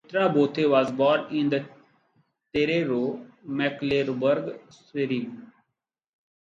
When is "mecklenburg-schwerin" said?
3.45-5.53